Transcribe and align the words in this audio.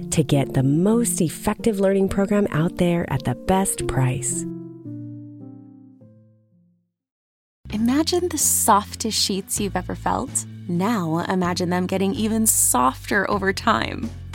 to 0.00 0.22
get 0.22 0.54
the 0.54 0.62
most 0.62 1.20
effective 1.20 1.80
learning 1.80 2.08
program 2.08 2.46
out 2.50 2.76
there 2.76 3.10
at 3.12 3.24
the 3.24 3.34
best 3.34 3.86
price. 3.86 4.44
Imagine 7.72 8.28
the 8.28 8.38
softest 8.38 9.20
sheets 9.20 9.60
you've 9.60 9.76
ever 9.76 9.94
felt. 9.94 10.46
Now 10.68 11.18
imagine 11.28 11.70
them 11.70 11.86
getting 11.86 12.14
even 12.14 12.46
softer 12.46 13.28
over 13.30 13.52
time. 13.52 14.08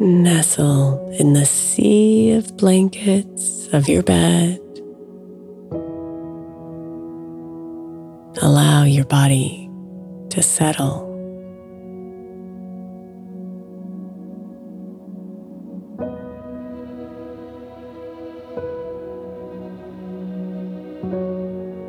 Nestle 0.00 1.14
in 1.20 1.34
the 1.34 1.46
sea 1.46 2.32
of 2.32 2.56
blankets 2.56 3.68
of 3.72 3.88
your 3.88 4.02
bed. 4.02 4.60
Allow 8.42 8.82
your 8.82 9.04
body 9.04 9.70
to 10.30 10.42
settle. 10.42 11.10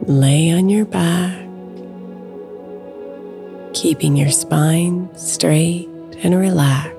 Lay 0.07 0.51
on 0.51 0.69
your 0.69 0.85
back, 0.85 1.35
keeping 3.73 4.15
your 4.15 4.29
spine 4.29 5.09
straight 5.17 5.89
and 6.21 6.35
relaxed. 6.39 6.94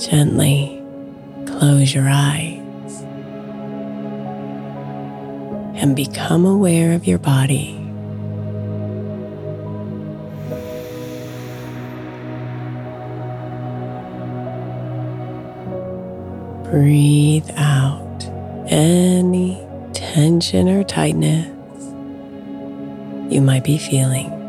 Gently 0.00 0.82
close 1.44 1.92
your 1.92 2.08
eyes 2.08 3.02
and 5.74 5.94
become 5.94 6.46
aware 6.46 6.94
of 6.94 7.06
your 7.06 7.18
body. 7.18 7.76
Breathe 16.70 17.50
out 17.56 18.24
any 18.68 19.62
tension 19.92 20.66
or 20.70 20.82
tightness 20.82 21.46
you 23.30 23.42
might 23.42 23.64
be 23.64 23.76
feeling. 23.76 24.39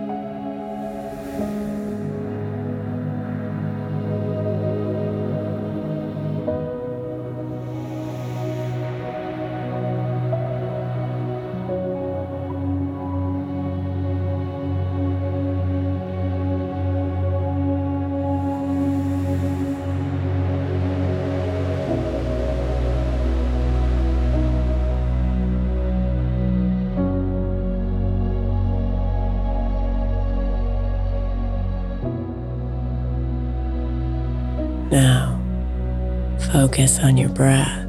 Focus 36.71 36.99
on 36.99 37.17
your 37.17 37.27
breath. 37.27 37.85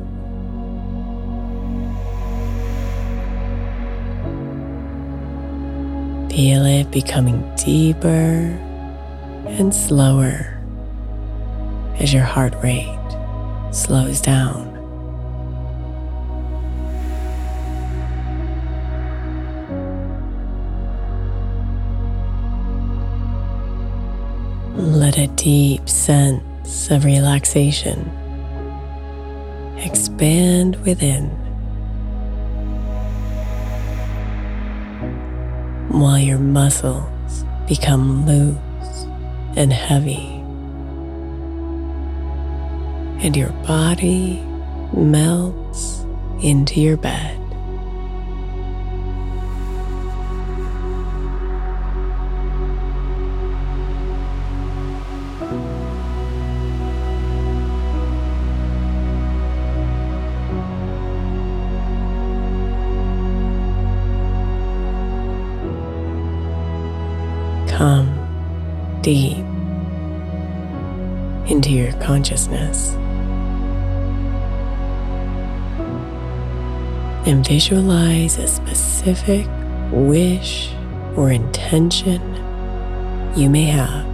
Feel 6.32 6.66
it 6.66 6.90
becoming 6.90 7.48
deeper 7.54 8.58
and 9.46 9.72
slower 9.72 10.58
as 12.00 12.12
your 12.12 12.24
heart 12.24 12.54
rate 12.60 12.98
slows 13.70 14.20
down. 14.20 14.68
Let 24.76 25.18
a 25.18 25.28
deep 25.36 25.88
sense 25.88 26.90
of 26.90 27.04
relaxation 27.04 28.21
expand 29.82 30.76
within 30.84 31.28
while 35.88 36.18
your 36.18 36.38
muscles 36.38 37.44
become 37.68 38.26
loose 38.26 39.06
and 39.56 39.72
heavy 39.72 40.42
and 43.22 43.36
your 43.36 43.50
body 43.66 44.40
melts 44.92 46.04
into 46.42 46.80
your 46.80 46.96
bed. 46.96 47.41
Into 71.46 71.70
your 71.70 71.92
consciousness. 72.00 72.96
and 77.24 77.46
visualize 77.46 78.36
a 78.38 78.48
specific 78.48 79.46
wish 79.92 80.72
or 81.16 81.30
intention 81.30 82.20
you 83.36 83.48
may 83.48 83.64
have. 83.64 84.06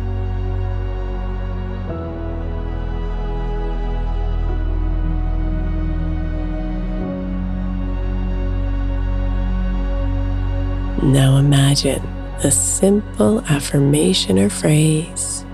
Now 11.02 11.38
imagine 11.38 12.02
a 12.44 12.50
simple 12.50 13.40
affirmation 13.46 14.38
or 14.38 14.50
phrase 14.50 15.46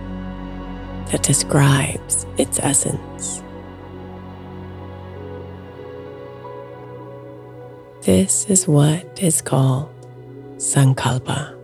that 1.14 1.22
describes 1.22 2.26
its 2.38 2.58
essence. 2.58 3.40
This 8.02 8.50
is 8.50 8.66
what 8.66 9.22
is 9.22 9.40
called 9.40 9.90
Sankalpa. 10.56 11.54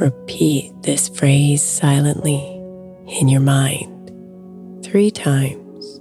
Repeat 0.00 0.72
this 0.80 1.06
phrase 1.06 1.62
silently 1.62 2.40
in 3.20 3.28
your 3.28 3.42
mind 3.42 4.10
three 4.82 5.10
times, 5.10 6.00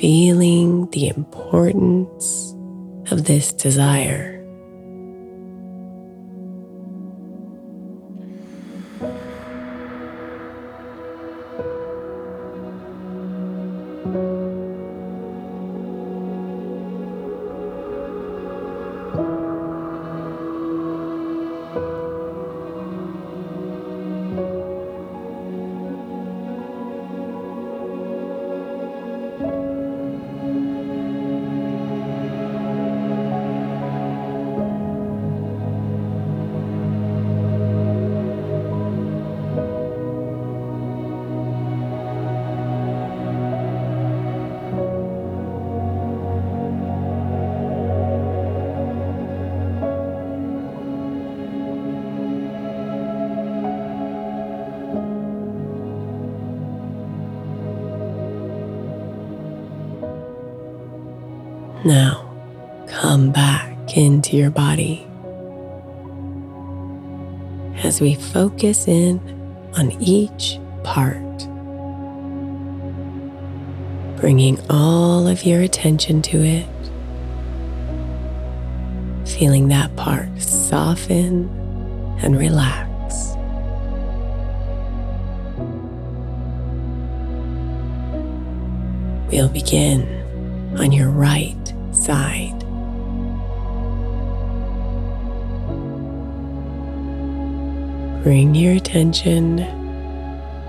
feeling 0.00 0.90
the 0.90 1.06
importance 1.06 2.52
of 3.12 3.26
this 3.26 3.52
desire. 3.52 4.35
Now, 61.86 62.28
come 62.88 63.30
back 63.30 63.96
into 63.96 64.36
your 64.36 64.50
body 64.50 65.06
as 67.84 68.00
we 68.00 68.16
focus 68.16 68.88
in 68.88 69.20
on 69.76 69.92
each 70.02 70.58
part, 70.82 71.14
bringing 74.20 74.58
all 74.68 75.28
of 75.28 75.44
your 75.44 75.60
attention 75.60 76.22
to 76.22 76.42
it, 76.42 76.66
feeling 79.24 79.68
that 79.68 79.94
part 79.94 80.26
soften 80.42 81.48
and 82.20 82.36
relax. 82.36 83.36
We'll 89.30 89.48
begin 89.50 90.16
on 90.78 90.92
your 90.92 91.08
right 91.08 91.72
side. 92.06 92.60
Bring 98.22 98.54
your 98.54 98.74
attention 98.74 99.56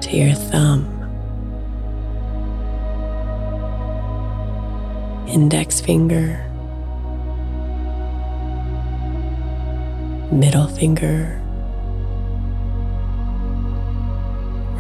to 0.02 0.18
your 0.18 0.34
thumb, 0.34 0.86
index 5.28 5.80
finger, 5.80 6.44
middle 10.32 10.68
finger, 10.68 11.40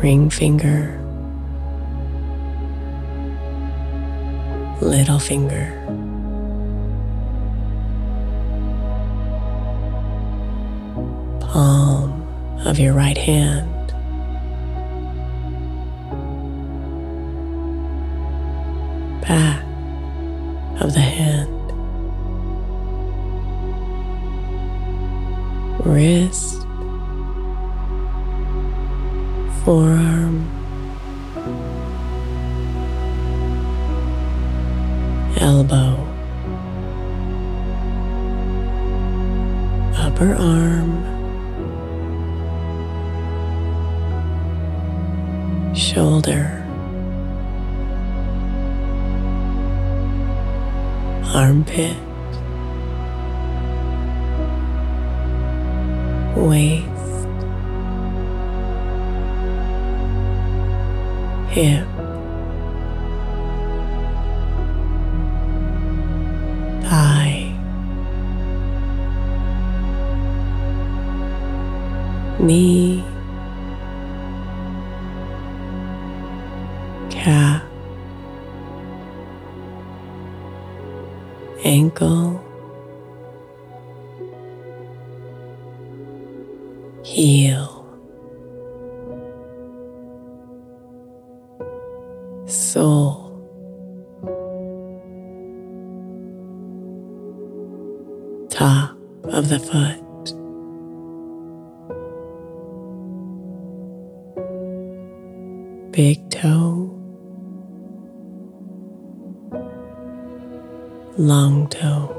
ring 0.01 0.31
finger, 0.31 0.99
little 4.81 5.19
finger. 5.19 6.06
Palm 11.57 12.11
of 12.67 12.77
your 12.77 12.93
right 12.93 13.17
hand. 13.17 13.87
Back 19.23 19.63
of 20.79 20.93
the 20.93 20.99
hand. 20.99 21.49
Wrist. 25.83 26.61
Forearm. 29.65 30.45
Elbow. 35.39 35.95
Upper 40.05 40.35
arm. 40.35 41.16
Shoulder, 45.77 46.63
armpit, 51.35 51.95
waist, 56.35 57.27
hip, 61.49 61.87
thigh, 66.83 67.53
knee, 72.39 72.96
Big 105.97 106.29
toe, 106.29 106.93
long 111.17 111.67
toe, 111.69 112.13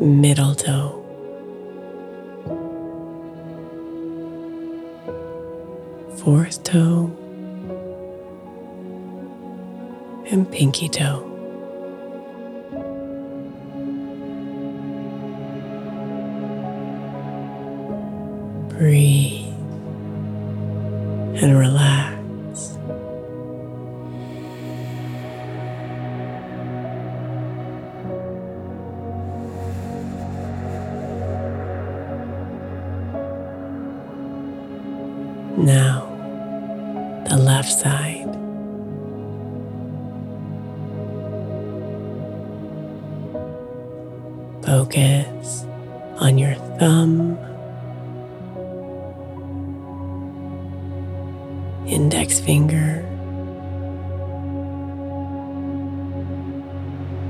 middle 0.00 0.54
toe, 0.54 0.94
fourth 6.18 6.62
toe, 6.62 7.10
and 10.30 10.48
pinky 10.52 10.88
toe. 10.88 11.27
Breathe 18.78 19.37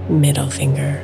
middle 0.09 0.51
finger, 0.51 1.01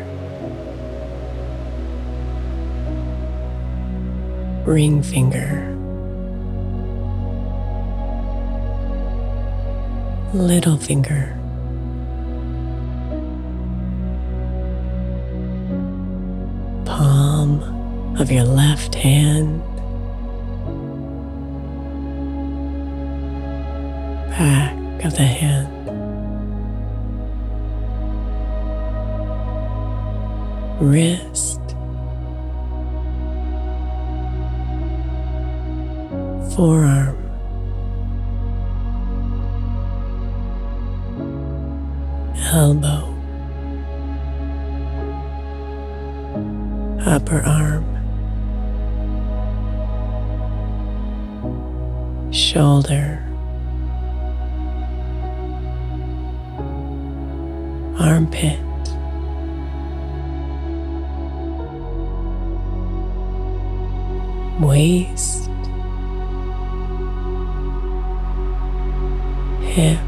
ring 4.67 5.03
finger. 5.03 5.75
little 10.35 10.77
finger. 10.77 11.39
Palm 16.85 18.17
of 18.19 18.33
your 18.33 18.45
left 18.45 18.97
hand. 18.97 19.63
Back 24.31 25.05
of 25.05 25.15
the 25.15 25.23
hand. 25.23 25.74
Wrist. 30.81 31.61
Forearm. 36.55 37.25
elbow, 42.55 42.94
Waist, 64.95 65.51
hip, 69.61 69.99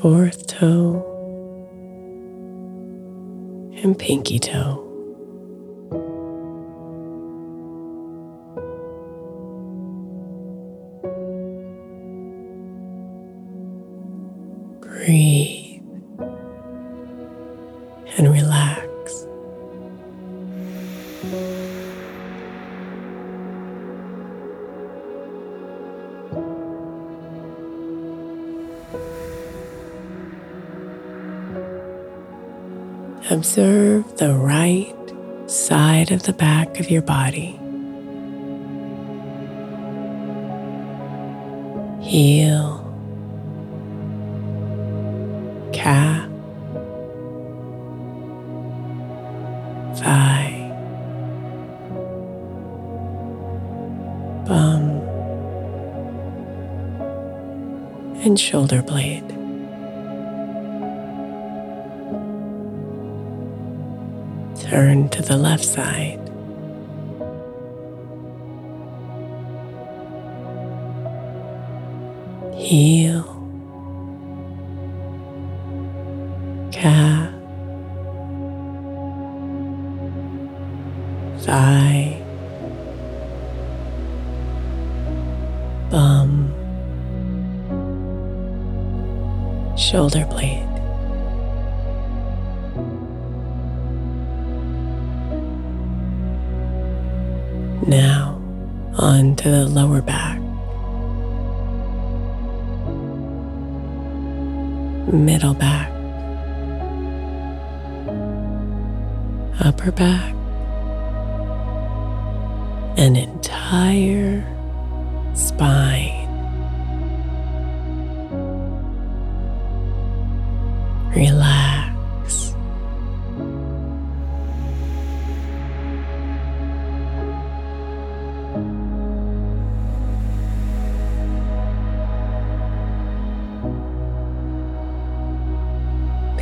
Fourth 0.00 0.46
toe 0.46 1.02
and 3.82 3.98
pinky 3.98 4.38
toe. 4.38 4.83
Observe 33.44 34.16
the 34.16 34.32
right 34.32 34.96
side 35.46 36.10
of 36.12 36.22
the 36.22 36.32
back 36.32 36.80
of 36.80 36.88
your 36.88 37.02
body. 37.02 37.60
Heel, 42.00 42.83
Heel, 72.56 73.22
calf, 76.72 77.30
thigh, 81.40 82.22
bum, 85.90 86.52
shoulder 89.76 90.24
blade. 90.26 90.60
Now 97.86 98.40
on 98.96 99.36
to 99.36 99.50
the 99.50 99.66
lower 99.66 100.00
back, 100.00 100.33
middle 105.14 105.54
back, 105.54 105.90
upper 109.60 109.92
back, 109.92 110.34
and 112.96 113.16
entire 113.16 114.13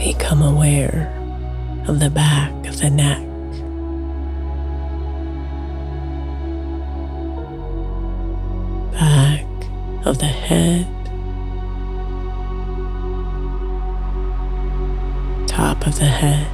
Become 0.05 0.43
aware 0.43 1.15
of 1.87 2.01
the 2.01 2.11
back 2.11 2.67
of 2.67 2.81
the 2.81 2.91
neck. 2.91 3.21
Back 8.93 9.47
of 10.05 10.19
the 10.19 10.27
head. 10.27 10.89
Top 15.47 15.87
of 15.87 15.97
the 15.97 16.05
head. 16.05 16.49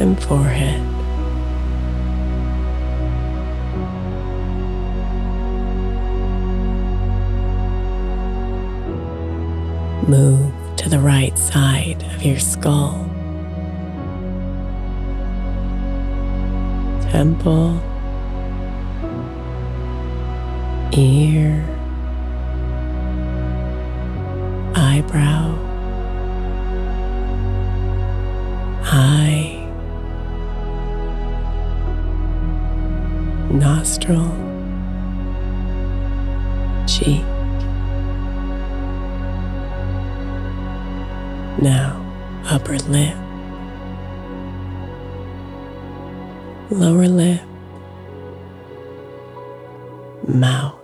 And 0.00 0.20
forehead. 0.20 0.82
Move 10.08 10.55
to 10.86 10.90
the 10.90 11.00
right 11.00 11.36
side 11.36 12.00
of 12.14 12.22
your 12.22 12.38
skull. 12.38 13.10
Temple, 17.10 17.82
ear, 20.96 21.64
eyebrow, 24.76 25.58
eye, 28.84 29.66
nostril, 33.50 34.45
upper 42.56 42.78
lip, 42.88 43.14
lower 46.70 47.06
lip, 47.06 47.42
mouth. 50.26 50.80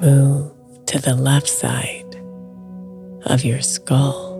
Move 0.00 0.52
to 0.86 1.00
the 1.00 1.16
left 1.16 1.48
side 1.48 2.14
of 3.26 3.44
your 3.44 3.60
skull, 3.60 4.38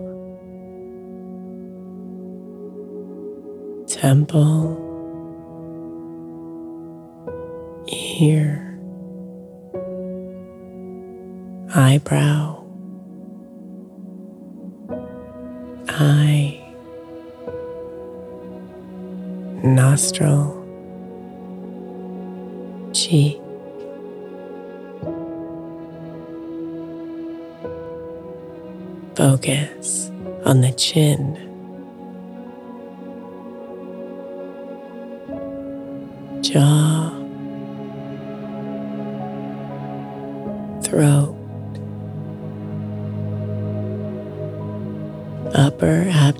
temple, 3.85 4.79
ear 8.21 8.70
eyebrow, 11.73 12.61
eye, 15.87 16.59
nostril, 19.63 20.57
cheek, 22.93 23.39
focus 29.15 30.11
on 30.43 30.59
the 30.59 30.73
chin. 30.73 31.47
Jaw, 36.41 37.11
throat, 40.81 41.40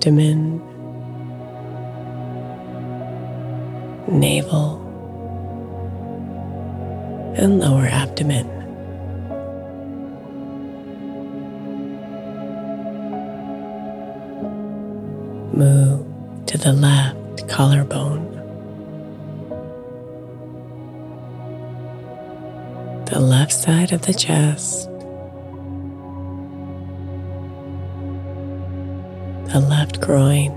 abdomen, 0.02 0.58
navel, 4.08 4.82
and 7.38 7.60
lower 7.60 7.86
abdomen. 7.86 8.48
Move 15.54 16.04
to 16.48 16.58
the 16.58 16.74
left 16.74 17.48
collarbone, 17.48 18.26
the 23.06 23.20
left 23.20 23.54
side 23.54 23.92
of 23.92 24.02
the 24.02 24.16
chest. 24.16 24.92
the 29.52 29.60
left 29.60 29.91
groin, 30.12 30.52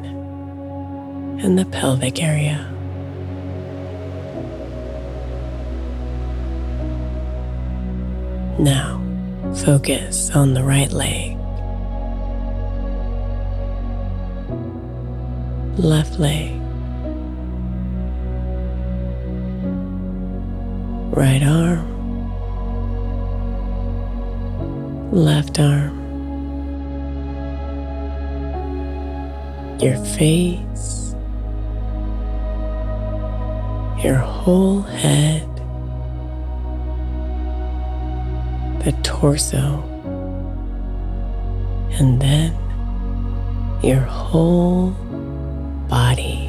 and 1.40 1.56
the 1.56 1.64
pelvic 1.66 2.20
area. 2.20 2.58
Now, 8.58 9.00
focus 9.64 10.32
on 10.32 10.54
the 10.54 10.64
right 10.64 10.90
leg, 10.90 11.36
left 15.78 16.18
leg, 16.18 16.50
right 21.16 21.44
arm, 21.44 21.86
left 25.12 25.60
arm. 25.60 25.93
Your 29.84 30.02
face, 30.16 31.14
your 34.02 34.14
whole 34.14 34.80
head, 34.80 35.46
the 38.82 38.92
torso, 39.02 39.82
and 41.98 42.22
then 42.22 42.56
your 43.82 44.00
whole 44.00 44.92
body. 45.90 46.43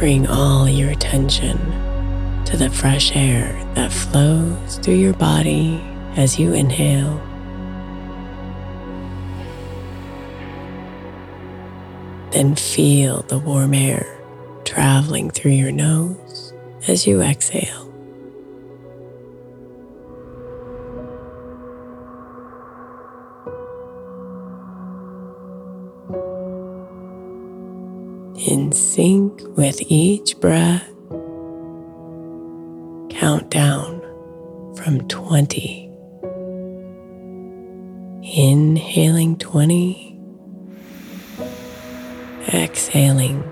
Bring 0.00 0.26
all 0.28 0.66
your 0.66 0.88
attention 0.88 1.58
to 2.46 2.56
the 2.56 2.70
fresh 2.70 3.14
air 3.14 3.52
that 3.74 3.92
flows 3.92 4.78
through 4.78 4.94
your 4.94 5.12
body 5.12 5.78
as 6.16 6.38
you 6.38 6.54
inhale. 6.54 7.20
Then 12.30 12.54
feel 12.56 13.20
the 13.28 13.38
warm 13.38 13.74
air 13.74 14.18
traveling 14.64 15.30
through 15.30 15.50
your 15.50 15.70
nose 15.70 16.54
as 16.88 17.06
you 17.06 17.20
exhale. 17.20 17.89
Sync 28.72 29.42
with 29.56 29.80
each 29.88 30.38
breath, 30.40 30.86
count 33.10 33.50
down 33.50 34.00
from 34.76 35.06
20. 35.08 35.86
Inhaling 38.22 39.36
20, 39.38 40.18
exhaling 42.54 43.42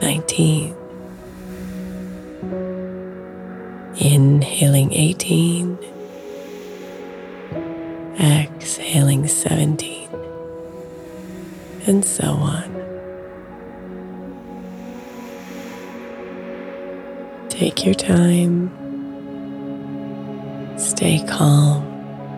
19, 0.00 0.76
inhaling 3.96 4.92
18, 4.92 5.78
exhaling 8.20 9.26
17, 9.26 10.08
and 11.86 12.04
so 12.04 12.24
on. 12.24 12.69
Take 17.60 17.84
your 17.84 17.92
time, 17.92 18.70
stay 20.78 21.22
calm 21.28 21.84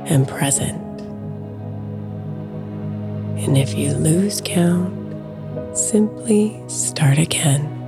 and 0.08 0.26
present. 0.26 1.00
And 3.38 3.56
if 3.56 3.72
you 3.78 3.92
lose 3.92 4.42
count, 4.44 4.92
simply 5.78 6.60
start 6.66 7.18
again. 7.18 7.81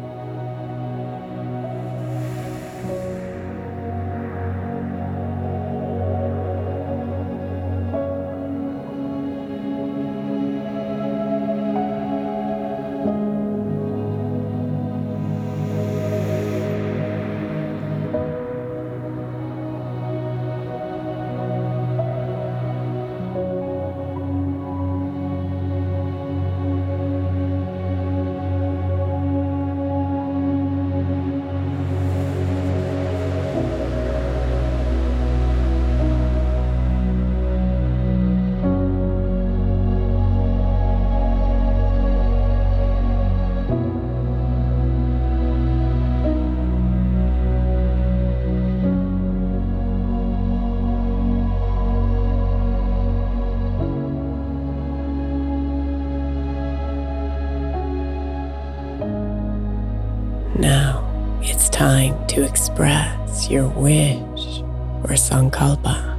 Or 65.04 65.14
sankalpa. 65.14 66.12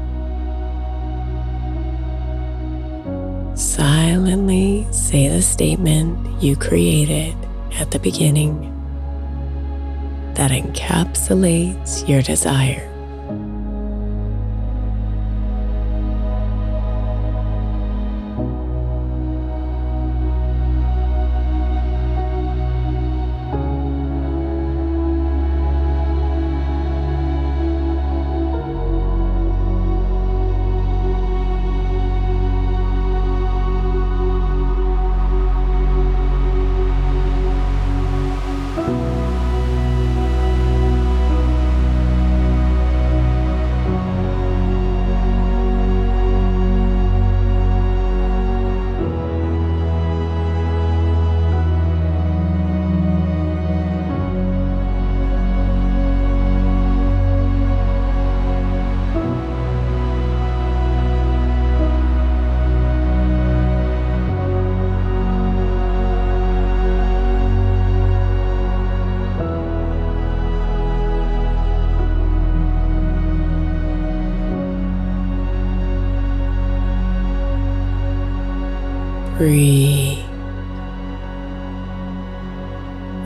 Silently 3.57 4.85
say 4.91 5.27
the 5.27 5.41
statement 5.41 6.41
you 6.41 6.55
created 6.55 7.35
at 7.79 7.91
the 7.91 7.99
beginning 7.99 8.71
that 10.35 10.51
encapsulates 10.51 12.07
your 12.07 12.21
desire. 12.21 12.94
Breathe. 79.45 80.25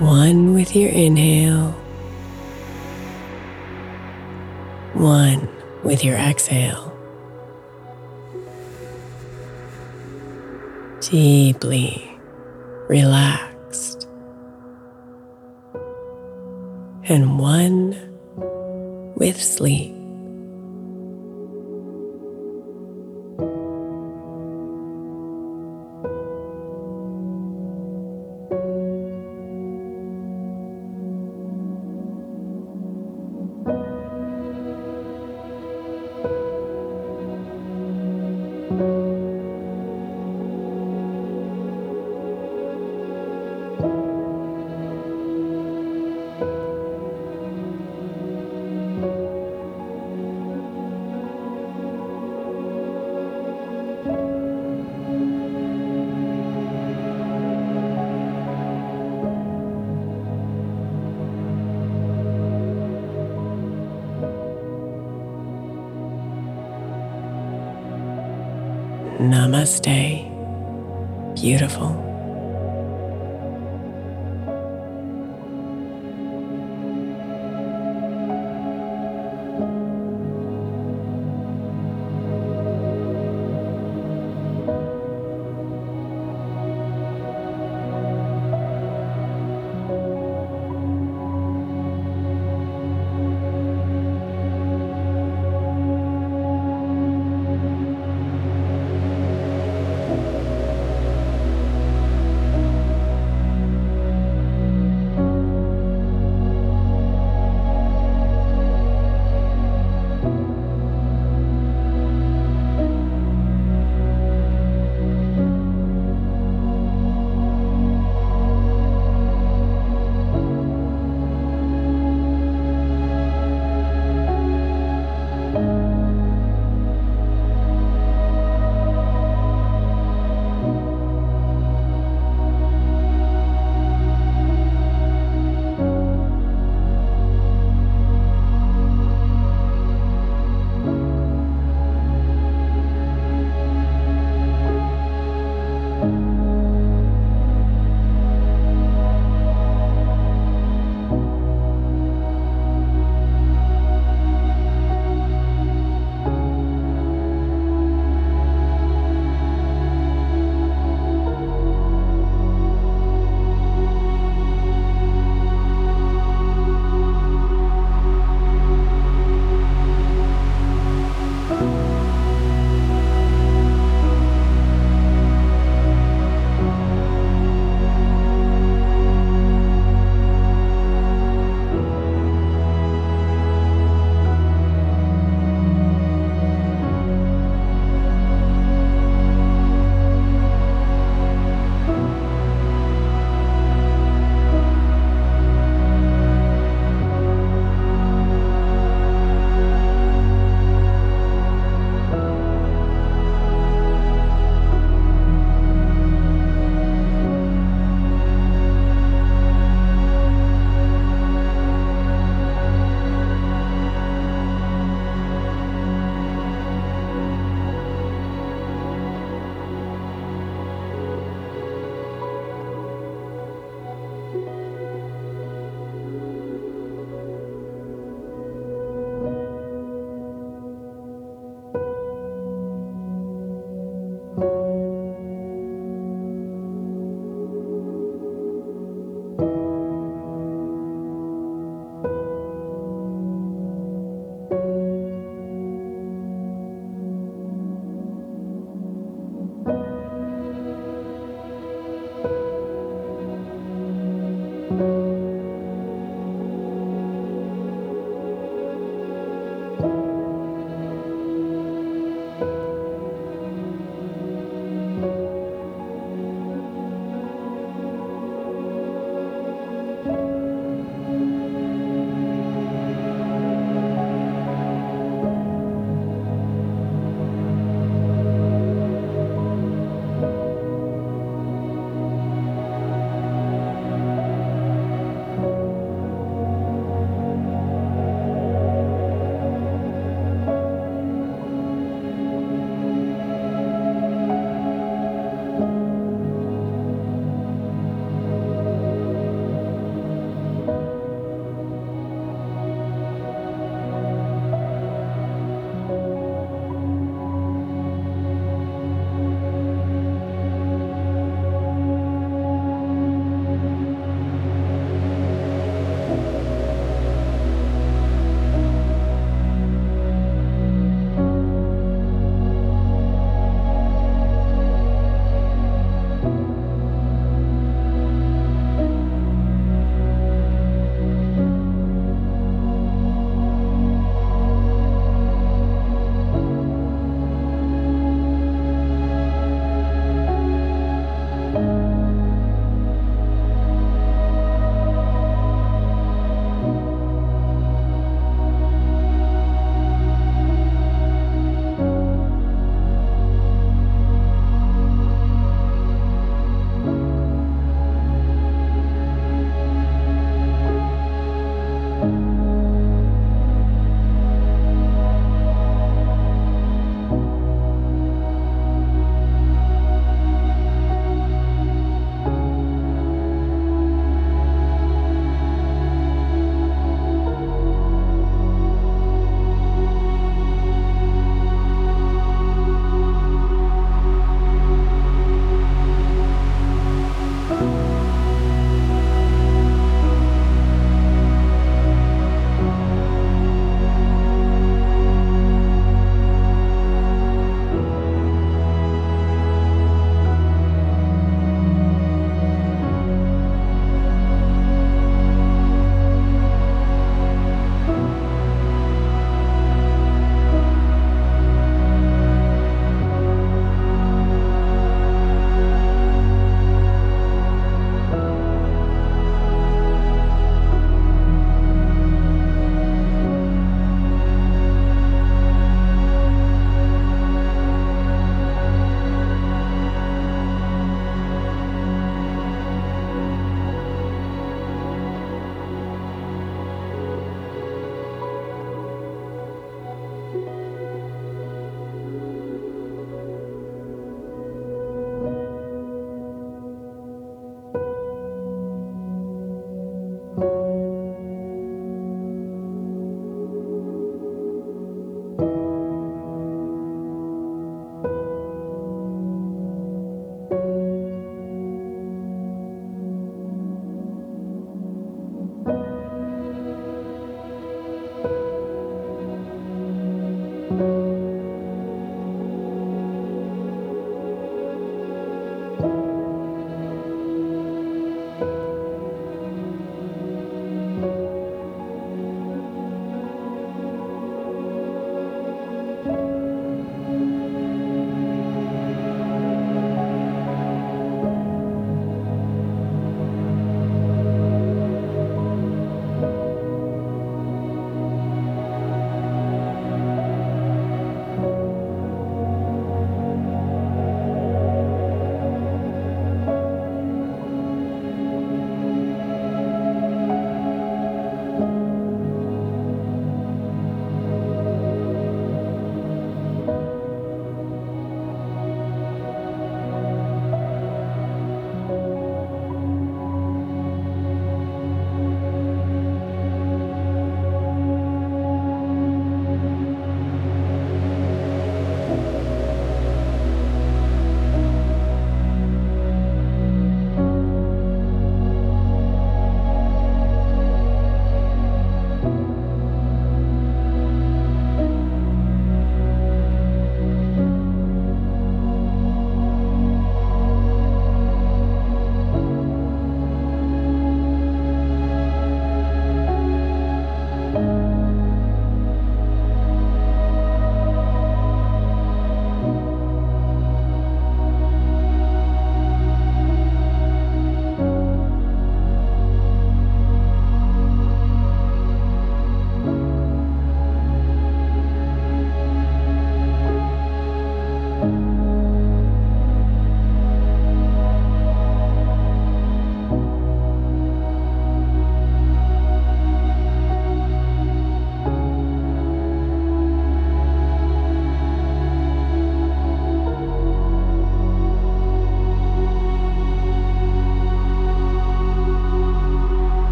One 0.00 0.52
with 0.52 0.74
your 0.74 0.90
inhale, 0.90 1.70
one 4.94 5.48
with 5.84 6.02
your 6.02 6.16
exhale. 6.16 6.92
Deeply 11.02 12.10
relaxed. 12.88 14.08
And 17.04 17.38
one 17.38 17.94
with 19.14 19.40
sleep. 19.40 19.97
Namaste, 69.58 70.22
beautiful. 71.34 72.07